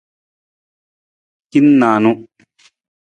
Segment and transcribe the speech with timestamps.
[1.51, 2.11] Hin niinu.